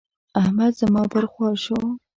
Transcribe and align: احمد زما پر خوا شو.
احمد 0.41 0.71
زما 0.81 1.03
پر 1.11 1.23
خوا 1.31 1.49
شو. 1.63 1.77